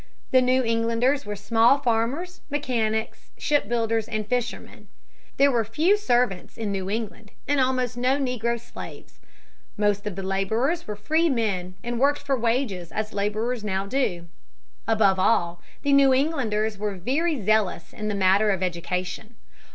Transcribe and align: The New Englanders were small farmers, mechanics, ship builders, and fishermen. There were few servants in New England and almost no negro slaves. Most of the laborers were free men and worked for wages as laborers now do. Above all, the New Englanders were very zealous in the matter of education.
The 0.31 0.41
New 0.41 0.63
Englanders 0.63 1.27
were 1.27 1.35
small 1.35 1.77
farmers, 1.77 2.41
mechanics, 2.49 3.29
ship 3.37 3.69
builders, 3.69 4.07
and 4.07 4.25
fishermen. 4.25 4.87
There 5.37 5.51
were 5.51 5.63
few 5.63 5.95
servants 5.95 6.57
in 6.57 6.71
New 6.71 6.89
England 6.89 7.29
and 7.47 7.59
almost 7.59 7.97
no 7.97 8.17
negro 8.17 8.59
slaves. 8.59 9.19
Most 9.77 10.07
of 10.07 10.15
the 10.15 10.23
laborers 10.23 10.87
were 10.87 10.95
free 10.95 11.29
men 11.29 11.75
and 11.83 11.99
worked 11.99 12.23
for 12.23 12.35
wages 12.35 12.91
as 12.91 13.13
laborers 13.13 13.63
now 13.63 13.85
do. 13.85 14.27
Above 14.87 15.19
all, 15.19 15.61
the 15.83 15.93
New 15.93 16.15
Englanders 16.15 16.79
were 16.79 16.95
very 16.95 17.39
zealous 17.39 17.93
in 17.93 18.07
the 18.07 18.15
matter 18.15 18.49
of 18.49 18.63
education. 18.63 19.35